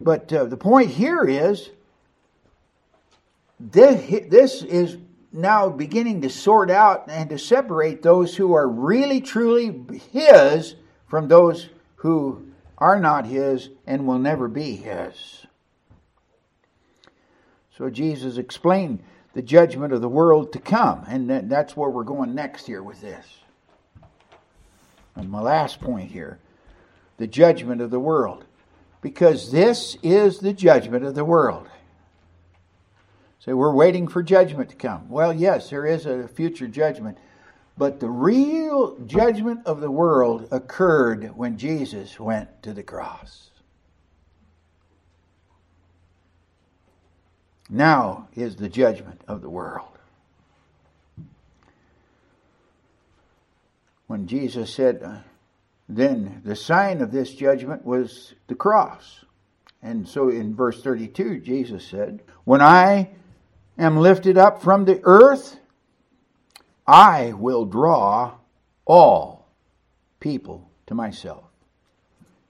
[0.00, 1.70] but uh, the point here is
[3.58, 4.98] this, this is
[5.32, 9.74] now beginning to sort out and to separate those who are really truly
[10.12, 10.74] His
[11.08, 12.46] from those who
[12.78, 15.46] are not His and will never be His.
[17.76, 19.02] So Jesus explained
[19.34, 23.00] the judgment of the world to come, and that's where we're going next here with
[23.02, 23.26] this.
[25.14, 26.38] And my last point here
[27.18, 28.44] the judgment of the world.
[29.06, 31.68] Because this is the judgment of the world.
[33.38, 35.08] So we're waiting for judgment to come.
[35.08, 37.16] Well, yes, there is a future judgment.
[37.78, 43.50] But the real judgment of the world occurred when Jesus went to the cross.
[47.70, 50.00] Now is the judgment of the world.
[54.08, 55.18] When Jesus said, uh,
[55.88, 59.24] then the sign of this judgment was the cross.
[59.82, 63.10] And so in verse 32, Jesus said, When I
[63.78, 65.58] am lifted up from the earth,
[66.86, 68.34] I will draw
[68.84, 69.48] all
[70.18, 71.44] people to myself.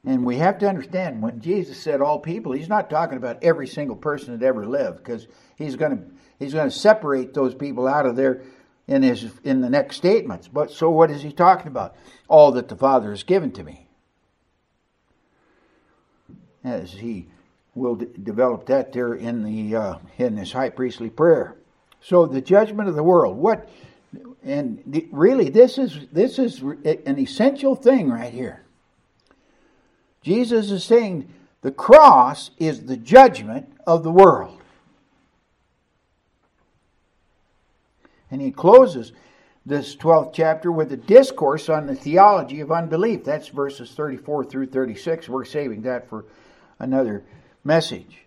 [0.04, 3.66] And we have to understand when Jesus said all people, he's not talking about every
[3.66, 5.26] single person that ever lived, because
[5.56, 6.04] he's going to
[6.38, 8.42] he's going to separate those people out of there
[8.88, 10.48] in his in the next statements.
[10.48, 11.96] But so what is he talking about?
[12.28, 13.88] All that the Father has given to me.
[16.64, 17.28] As he
[17.74, 21.56] we'll d- develop that there in the uh, in this high priestly prayer.
[22.00, 23.36] So the judgment of the world.
[23.36, 23.68] What
[24.42, 28.64] and the, really this is this is an essential thing right here.
[30.22, 31.32] Jesus is saying
[31.62, 34.55] the cross is the judgment of the world.
[38.30, 39.12] And he closes
[39.64, 43.24] this 12th chapter with a discourse on the theology of unbelief.
[43.24, 45.28] That's verses 34 through 36.
[45.28, 46.24] We're saving that for
[46.78, 47.24] another
[47.64, 48.26] message.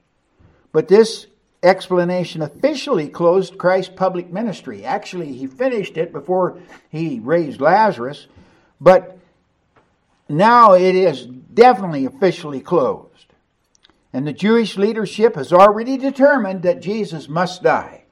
[0.72, 1.28] But this
[1.64, 4.86] explanation officially closed Christ's public ministry.
[4.86, 6.58] Actually, he finished it before
[6.90, 8.28] he raised Lazarus,
[8.80, 9.18] but
[10.28, 13.34] now it is definitely officially closed.
[14.14, 18.06] And the Jewish leadership has already determined that Jesus must die.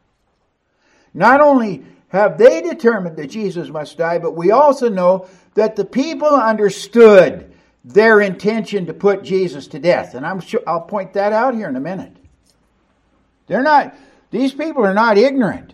[1.13, 5.85] Not only have they determined that Jesus must die, but we also know that the
[5.85, 7.53] people understood
[7.83, 10.13] their intention to put Jesus to death.
[10.13, 12.15] And I'm sure I'll point that out here in a minute.
[13.47, 13.95] They're not,
[14.29, 15.73] these people are not ignorant.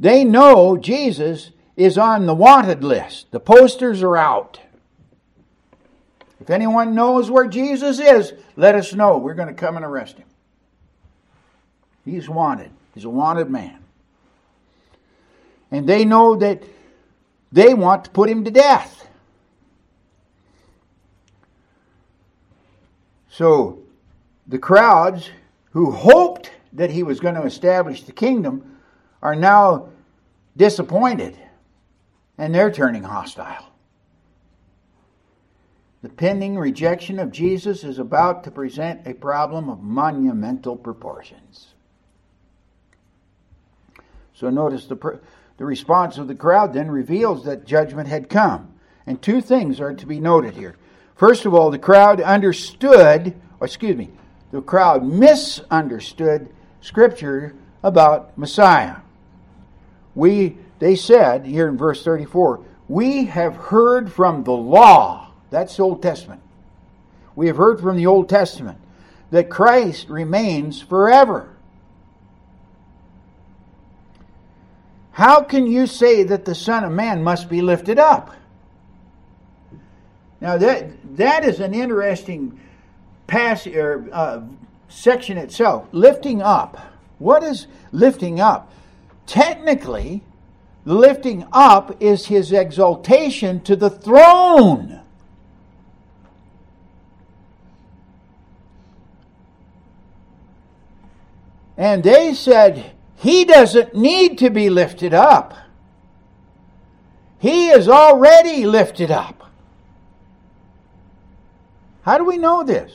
[0.00, 3.30] They know Jesus is on the wanted list.
[3.32, 4.60] The posters are out.
[6.40, 9.18] If anyone knows where Jesus is, let us know.
[9.18, 10.26] We're going to come and arrest him.
[12.04, 12.70] He's wanted.
[12.98, 13.78] He's a wanted man.
[15.70, 16.64] And they know that
[17.52, 19.08] they want to put him to death.
[23.30, 23.84] So
[24.48, 25.30] the crowds
[25.70, 28.80] who hoped that he was going to establish the kingdom
[29.22, 29.90] are now
[30.56, 31.38] disappointed
[32.36, 33.70] and they're turning hostile.
[36.02, 41.74] The pending rejection of Jesus is about to present a problem of monumental proportions.
[44.38, 45.18] So notice the,
[45.56, 48.72] the response of the crowd then reveals that judgment had come.
[49.04, 50.76] And two things are to be noted here.
[51.16, 54.10] First of all, the crowd understood, or excuse me,
[54.52, 58.98] the crowd misunderstood Scripture about Messiah.
[60.14, 65.82] We, they said here in verse 34, we have heard from the law, that's the
[65.82, 66.42] Old Testament.
[67.34, 68.78] We have heard from the Old Testament
[69.32, 71.57] that Christ remains forever.
[75.18, 78.36] How can you say that the Son of Man must be lifted up?
[80.40, 82.60] Now that that is an interesting
[83.26, 84.42] passage or uh,
[84.86, 85.88] section itself.
[85.90, 86.78] Lifting up.
[87.18, 88.70] What is lifting up?
[89.26, 90.22] Technically,
[90.84, 95.00] lifting up is his exaltation to the throne.
[101.76, 105.54] And they said, He doesn't need to be lifted up.
[107.38, 109.50] He is already lifted up.
[112.02, 112.92] How do we know this?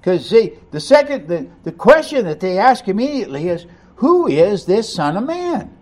[0.00, 4.92] Because see, the second the, the question that they ask immediately is, who is this
[4.92, 5.74] Son of Man?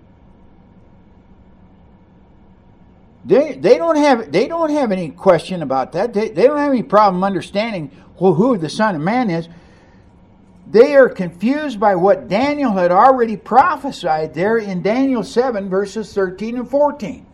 [3.25, 6.13] They, they don't have they don't have any question about that.
[6.13, 9.49] They, they don't have any problem understanding well, who the Son of Man is.
[10.71, 16.59] They are confused by what Daniel had already prophesied there in Daniel 7, verses 13
[16.59, 17.27] and 14.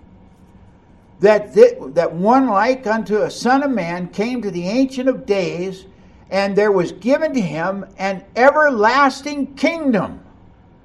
[1.20, 5.26] That, th- that one like unto a Son of Man came to the Ancient of
[5.26, 5.84] Days
[6.30, 10.20] and there was given to him an everlasting kingdom,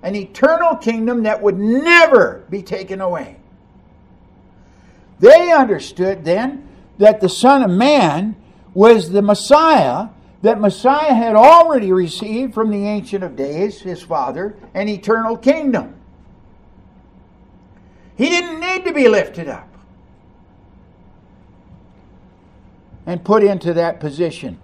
[0.01, 3.37] an eternal kingdom that would never be taken away.
[5.19, 6.67] They understood then
[6.97, 8.35] that the Son of Man
[8.73, 10.09] was the Messiah,
[10.43, 15.95] that Messiah had already received from the Ancient of Days, his Father, an eternal kingdom.
[18.17, 19.69] He didn't need to be lifted up
[23.05, 24.59] and put into that position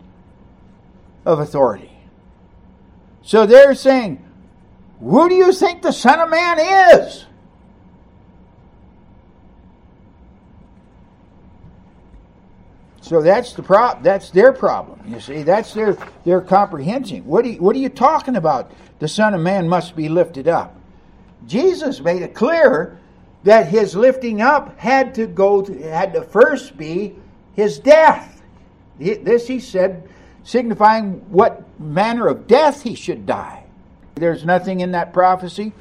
[1.26, 1.92] of authority.
[3.22, 4.24] So they're saying,
[5.00, 6.60] Who do you think the Son of Man
[7.00, 7.26] is?
[13.02, 15.02] So that's the pro- that's their problem.
[15.08, 17.26] You see, that's their their comprehension.
[17.26, 18.72] What are you, what are you talking about?
[19.00, 20.76] The Son of Man must be lifted up.
[21.48, 23.00] Jesus made it clear
[23.44, 27.16] that his lifting up had to go to, had to first be
[27.54, 28.42] his death.
[29.00, 30.10] This he said
[30.44, 33.64] signifying what manner of death he should die.
[34.16, 35.72] There's nothing in that prophecy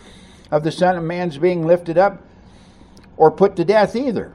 [0.50, 2.22] of the Son of Man's being lifted up
[3.16, 4.32] or put to death either.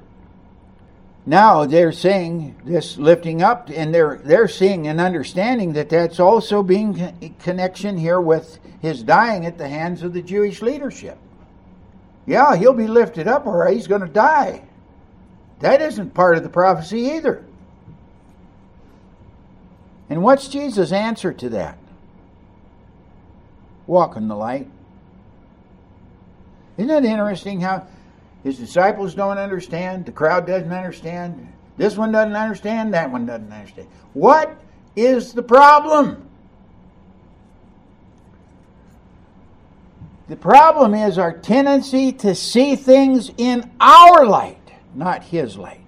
[1.25, 6.61] Now they're saying this lifting up, and they're they're seeing and understanding that that's also
[6.61, 11.17] being connection here with his dying at the hands of the Jewish leadership.
[12.25, 14.63] Yeah, he'll be lifted up, or he's going to die.
[15.59, 17.43] That isn't part of the prophecy either.
[20.09, 21.77] And what's Jesus' answer to that?
[23.87, 24.69] Walk in the light.
[26.77, 27.87] Isn't it interesting how
[28.43, 30.05] His disciples don't understand.
[30.05, 31.51] The crowd doesn't understand.
[31.77, 32.93] This one doesn't understand.
[32.93, 33.87] That one doesn't understand.
[34.13, 34.61] What
[34.95, 36.29] is the problem?
[40.27, 45.79] The problem is our tendency to see things in our light, not His light.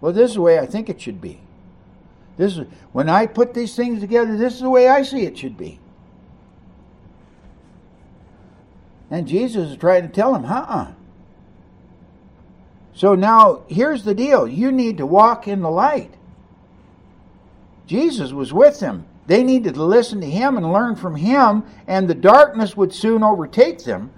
[0.00, 1.40] Well, this is the way I think it should be.
[2.36, 4.36] This is when I put these things together.
[4.36, 5.79] This is the way I see it should be.
[9.10, 10.92] And Jesus is trying to tell him, "Uh-uh."
[12.94, 16.14] So now here's the deal: you need to walk in the light.
[17.86, 19.06] Jesus was with them.
[19.26, 23.22] They needed to listen to him and learn from him, and the darkness would soon
[23.22, 24.10] overtake them.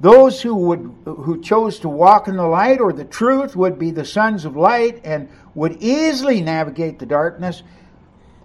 [0.00, 3.90] Those who would who chose to walk in the light or the truth would be
[3.90, 7.64] the sons of light and would easily navigate the darkness.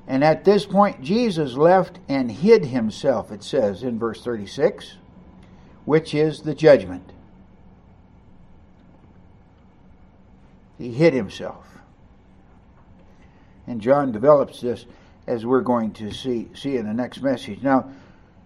[0.07, 4.95] And at this point Jesus left and hid himself, it says in verse 36,
[5.85, 7.11] which is the judgment.
[10.77, 11.65] He hid himself.
[13.67, 14.85] And John develops this
[15.27, 17.61] as we're going to see see in the next message.
[17.61, 17.89] Now,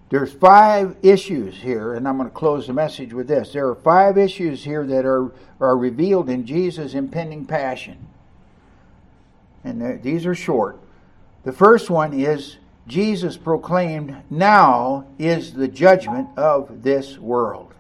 [0.09, 3.51] there's five issues here, and I'm going to close the message with this.
[3.51, 8.07] There are five issues here that are, are revealed in Jesus' impending passion.
[9.65, 10.79] And these are short.
[11.43, 12.55] The first one is
[12.87, 17.73] Jesus proclaimed, Now is the judgment of this world.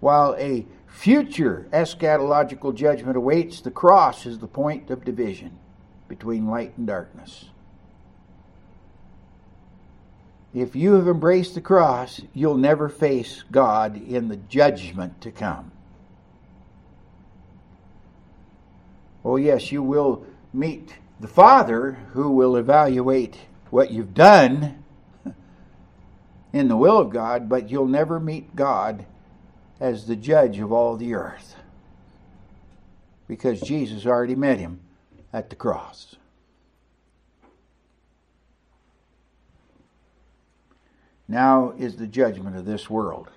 [0.00, 5.58] While a future eschatological judgment awaits, the cross is the point of division
[6.08, 7.46] between light and darkness.
[10.54, 15.70] If you have embraced the cross, you'll never face God in the judgment to come.
[19.22, 20.24] Oh, yes, you will
[20.54, 23.38] meet the Father who will evaluate
[23.70, 24.82] what you've done
[26.52, 29.06] in the will of God, but you'll never meet God
[29.80, 31.56] as the judge of all the earth
[33.28, 34.80] because Jesus already met him
[35.32, 36.16] at the cross.
[41.28, 43.28] now is the judgment of this world.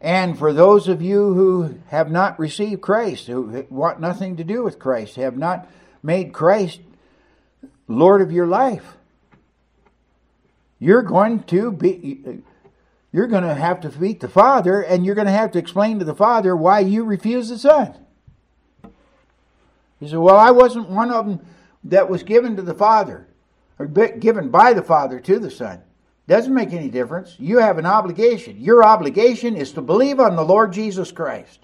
[0.00, 4.62] And for those of you who have not received Christ, who want nothing to do
[4.62, 5.68] with Christ, have not
[6.04, 6.80] made Christ
[7.88, 8.96] Lord of your life,
[10.78, 12.42] you're going to be
[13.12, 16.00] you're going to have to meet the Father and you're going to have to explain
[16.00, 17.94] to the Father why you refuse the Son.
[20.00, 21.46] He said, Well, I wasn't one of them
[21.84, 23.26] that was given to the Father,
[23.78, 25.80] or given by the Father to the Son.
[26.26, 27.36] Doesn't make any difference.
[27.38, 28.58] You have an obligation.
[28.58, 31.63] Your obligation is to believe on the Lord Jesus Christ.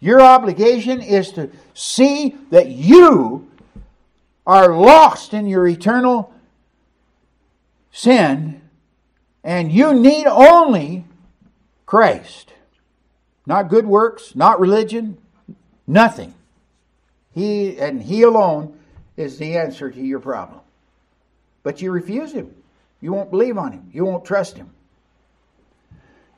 [0.00, 3.50] Your obligation is to see that you
[4.46, 6.32] are lost in your eternal
[7.90, 8.60] sin
[9.42, 11.04] and you need only
[11.86, 12.52] Christ.
[13.46, 15.18] Not good works, not religion,
[15.86, 16.34] nothing.
[17.34, 18.78] He and He alone
[19.16, 20.60] is the answer to your problem.
[21.62, 22.54] But you refuse Him.
[23.00, 23.90] You won't believe on him.
[23.92, 24.70] You won't trust him.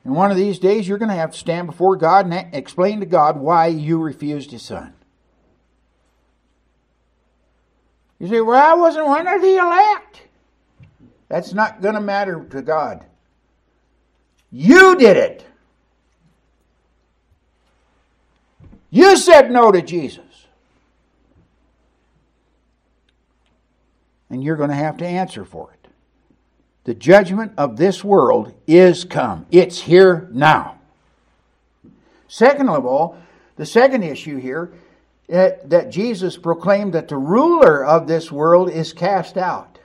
[0.04, 3.00] And one of these days, you're going to have to stand before God and explain
[3.00, 4.94] to God why you refused his son.
[8.18, 10.22] You say, Well, I wasn't one of the elect.
[11.28, 13.04] That's not going to matter to God.
[14.50, 15.44] You did it.
[18.90, 20.24] You said no to Jesus.
[24.28, 25.79] And you're going to have to answer for it.
[26.84, 29.46] The judgment of this world is come.
[29.50, 30.78] It's here now.
[32.26, 33.18] Second of all,
[33.56, 34.72] the second issue here
[35.32, 39.78] uh, that Jesus proclaimed that the ruler of this world is cast out.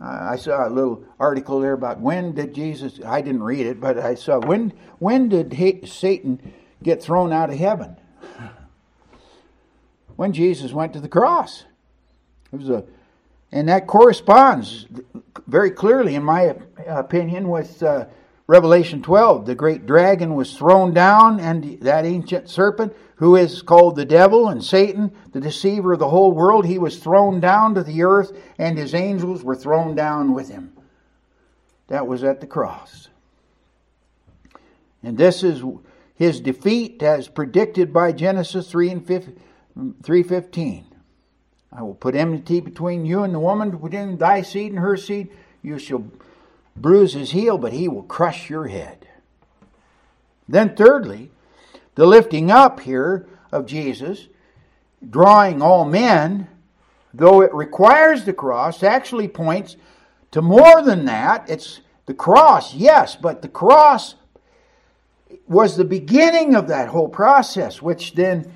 [0.00, 3.80] Uh, I saw a little article there about when did Jesus, I didn't read it,
[3.80, 6.52] but I saw when, when did Satan
[6.82, 7.96] get thrown out of heaven?
[10.16, 11.64] When Jesus went to the cross.
[12.52, 12.84] It was a
[13.52, 14.86] and that corresponds
[15.46, 18.06] very clearly, in my opinion, with uh,
[18.46, 19.46] Revelation 12.
[19.46, 24.48] The great dragon was thrown down, and that ancient serpent, who is called the devil
[24.48, 28.36] and Satan, the deceiver of the whole world, he was thrown down to the earth,
[28.58, 30.72] and his angels were thrown down with him.
[31.88, 33.08] That was at the cross.
[35.02, 35.62] And this is
[36.14, 40.93] his defeat as predicted by Genesis 3 and 315.
[41.74, 45.30] I will put enmity between you and the woman, between thy seed and her seed.
[45.62, 46.04] You shall
[46.76, 49.08] bruise his heel, but he will crush your head.
[50.48, 51.30] Then, thirdly,
[51.96, 54.28] the lifting up here of Jesus,
[55.08, 56.48] drawing all men,
[57.12, 59.76] though it requires the cross, actually points
[60.30, 61.48] to more than that.
[61.48, 64.14] It's the cross, yes, but the cross
[65.48, 68.52] was the beginning of that whole process, which then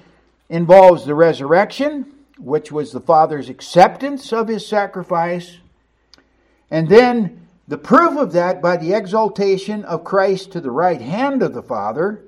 [0.48, 5.58] involves the resurrection, which was the Father's acceptance of his sacrifice,
[6.70, 11.42] and then the proof of that by the exaltation of Christ to the right hand
[11.42, 12.24] of the Father.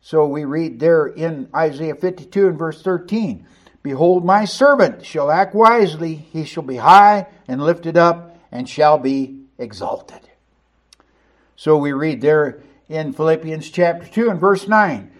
[0.00, 3.46] So we read there in Isaiah 52 and verse 13
[3.82, 8.98] Behold, my servant shall act wisely, he shall be high and lifted up, and shall
[8.98, 10.20] be exalted.
[11.54, 15.10] So we read there in Philippians chapter 2 and verse 9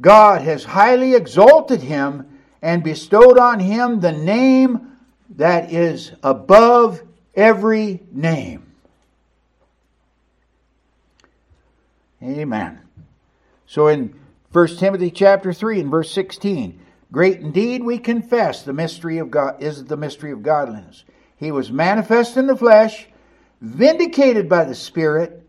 [0.00, 4.96] God has highly exalted him and bestowed on him the name
[5.36, 7.02] that is above
[7.34, 8.64] every name.
[12.22, 12.80] Amen.
[13.66, 14.18] So in
[14.52, 16.80] 1 Timothy chapter 3 and verse 16,
[17.12, 21.04] great indeed we confess the mystery of God is the mystery of godliness.
[21.36, 23.06] He was manifest in the flesh,
[23.60, 25.46] vindicated by the Spirit,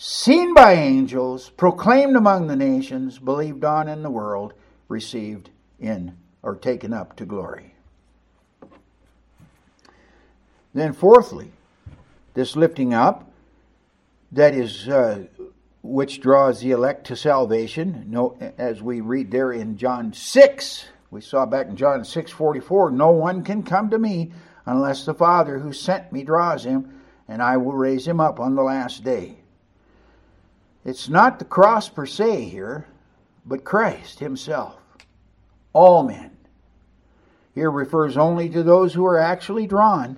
[0.00, 4.54] seen by angels, proclaimed among the nations, believed on in the world,
[4.86, 7.74] received in or taken up to glory.
[10.72, 11.50] Then, fourthly,
[12.34, 13.28] this lifting up
[14.30, 15.24] that is uh,
[15.82, 18.04] which draws the elect to salvation.
[18.08, 22.60] No, as we read there in John six, we saw back in John six forty
[22.60, 22.92] four.
[22.92, 24.30] No one can come to me
[24.64, 28.54] unless the Father who sent me draws him, and I will raise him up on
[28.54, 29.37] the last day.
[30.88, 32.86] It's not the cross per se here,
[33.44, 34.78] but Christ Himself.
[35.74, 36.30] All men.
[37.54, 40.16] Here refers only to those who are actually drawn,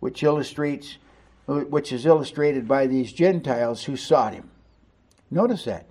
[0.00, 0.96] which illustrates
[1.44, 4.48] which is illustrated by these Gentiles who sought him.
[5.30, 5.84] Notice that.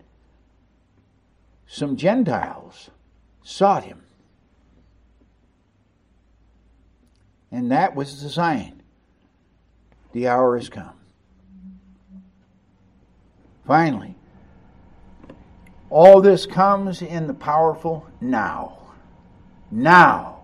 [1.68, 2.90] Some Gentiles
[3.44, 4.02] sought him.
[7.52, 8.82] And that was the sign.
[10.14, 11.01] The hour has come.
[13.66, 14.16] Finally,
[15.90, 18.78] all this comes in the powerful now.
[19.70, 20.42] Now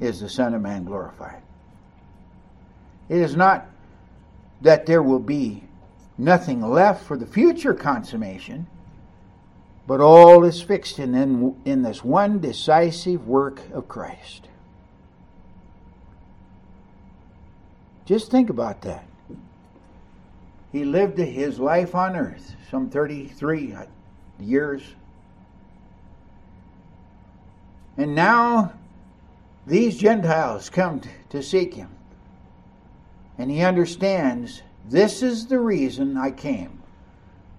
[0.00, 1.42] is the Son of Man glorified.
[3.08, 3.66] It is not
[4.62, 5.64] that there will be
[6.16, 8.66] nothing left for the future consummation,
[9.86, 14.48] but all is fixed in, in, in this one decisive work of Christ.
[18.06, 19.04] Just think about that.
[20.74, 23.76] He lived his life on earth, some 33
[24.40, 24.82] years.
[27.96, 28.72] And now
[29.68, 31.90] these Gentiles come to seek him.
[33.38, 36.82] And he understands this is the reason I came.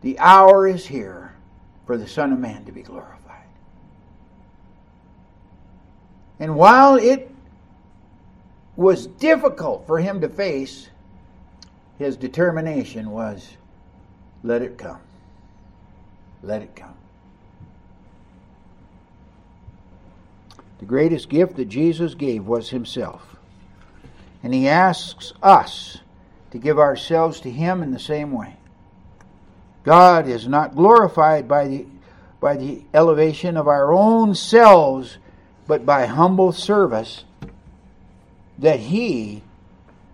[0.02, 1.36] The hour is here
[1.86, 3.48] for the Son of Man to be glorified.
[6.38, 7.34] And while it
[8.76, 10.90] was difficult for him to face,
[11.98, 13.56] his determination was
[14.44, 15.00] let it come.
[16.44, 16.94] Let it come.
[20.80, 23.36] The greatest gift that Jesus gave was himself.
[24.44, 26.00] And he asks us
[26.52, 28.58] to give ourselves to him in the same way.
[29.84, 31.86] God is not glorified by the,
[32.40, 35.18] by the elevation of our own selves,
[35.66, 37.24] but by humble service
[38.60, 39.44] that he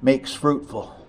[0.02, 1.01] makes fruitful.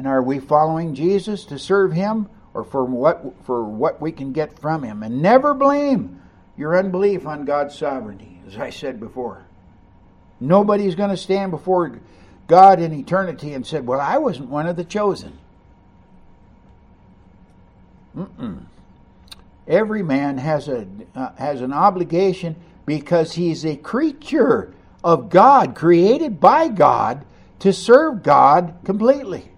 [0.00, 4.32] And are we following Jesus to serve him or for what for what we can
[4.32, 5.02] get from him?
[5.02, 6.22] And never blame
[6.56, 9.44] your unbelief on God's sovereignty, as I said before.
[10.40, 12.00] Nobody's going to stand before
[12.46, 15.36] God in eternity and said, "Well, I wasn't one of the chosen."
[18.16, 18.62] Mm-mm.
[19.68, 24.72] Every man has a uh, has an obligation because he's a creature
[25.04, 27.26] of God, created by God
[27.58, 29.50] to serve God completely.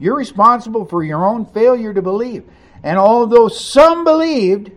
[0.00, 2.44] You're responsible for your own failure to believe.
[2.82, 4.72] And although some believed,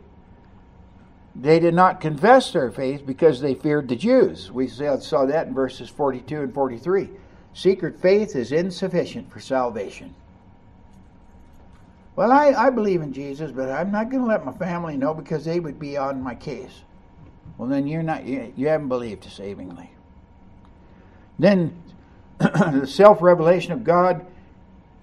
[1.33, 4.51] they did not confess their faith because they feared the Jews.
[4.51, 7.09] We saw that in verses 42 and 43.
[7.53, 10.13] Secret faith is insufficient for salvation.
[12.15, 15.13] Well, I, I believe in Jesus, but I'm not going to let my family know
[15.13, 16.81] because they would be on my case.
[17.57, 19.89] Well, then you're not you, you haven't believed savingly.
[21.39, 21.81] Then
[22.37, 24.25] the self revelation of God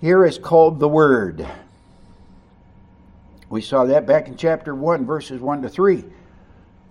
[0.01, 1.47] here is called the Word.
[3.49, 6.05] We saw that back in chapter 1, verses 1 to 3.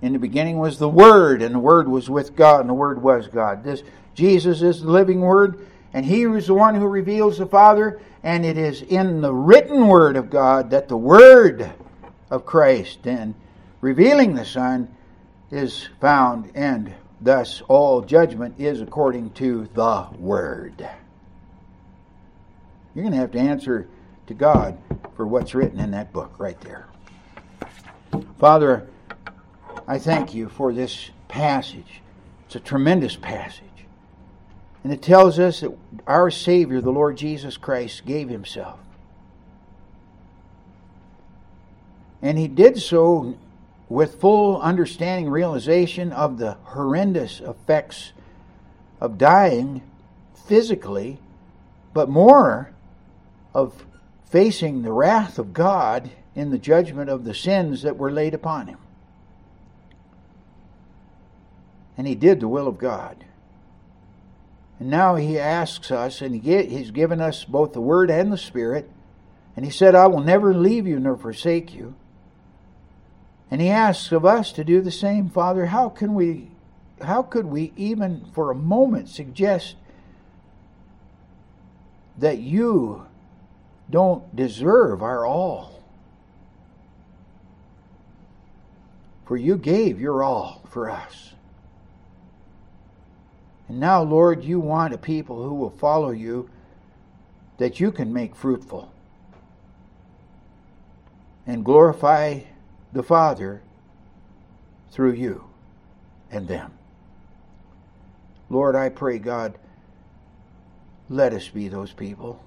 [0.02, 3.02] In the beginning was the Word, and the Word was with God, and the Word
[3.02, 3.64] was God.
[3.64, 3.84] This
[4.14, 8.46] Jesus is the living Word, and He is the one who reveals the Father, and
[8.46, 11.72] it is in the written Word of God that the Word
[12.30, 13.36] of Christ and
[13.82, 14.94] revealing the Son
[15.52, 20.88] is found and Thus, all judgment is according to the Word.
[23.00, 23.88] You're going to have to answer
[24.28, 24.78] to God
[25.16, 26.86] for what's written in that book right there.
[28.38, 28.90] Father,
[29.88, 32.02] I thank you for this passage.
[32.46, 33.64] It's a tremendous passage.
[34.84, 35.74] And it tells us that
[36.08, 38.82] our Savior, the Lord Jesus Christ, gave Himself.
[42.22, 43.38] And He did so
[43.88, 48.12] with full understanding, realization of the horrendous effects
[49.00, 49.84] of dying
[50.36, 51.18] physically,
[51.94, 52.74] but more
[53.60, 53.86] of
[54.30, 58.68] facing the wrath of God in the judgment of the sins that were laid upon
[58.68, 58.78] him.
[61.98, 63.26] And he did the will of God.
[64.80, 68.90] And now he asks us, and he's given us both the Word and the Spirit,
[69.56, 71.96] and he said, I will never leave you nor forsake you.
[73.52, 75.28] And he asks of us to do the same.
[75.28, 76.52] Father, how can we
[77.02, 79.76] how could we even for a moment suggest
[82.18, 83.06] that you
[83.90, 85.84] don't deserve our all?
[89.26, 91.34] For you gave your all for us.
[93.68, 96.50] And now, Lord, you want a people who will follow you
[97.58, 98.92] that you can make fruitful
[101.46, 102.40] and glorify
[102.94, 103.62] the Father
[104.92, 105.44] through you
[106.32, 106.74] and them.
[108.50, 109.58] Lord, I pray, God,
[111.08, 112.44] let us be those people.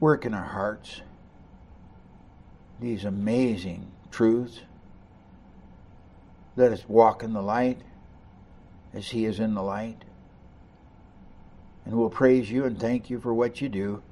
[0.00, 1.02] Work in our hearts
[2.80, 4.60] these amazing truths.
[6.56, 7.78] Let us walk in the light
[8.94, 10.02] as He is in the light.
[11.84, 14.02] And we'll praise you and thank you for what you do.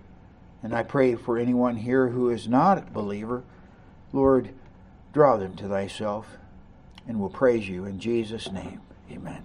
[0.63, 3.43] And I pray for anyone here who is not a believer
[4.13, 4.55] Lord,
[5.13, 6.39] draw them to thyself,
[7.07, 8.81] and we'll praise you in Jesus' name.
[9.11, 9.45] Amen.